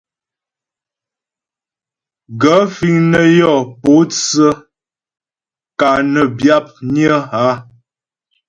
Gaə̂ 2.41 2.61
fíŋ 2.75 2.97
nə́ 3.11 3.25
yɔ́ 3.37 3.57
pótsə́ 3.81 4.53
ka 5.79 5.89
nə́ 6.11 6.25
byə̌pnyə́ 6.37 7.15
a? 7.43 7.45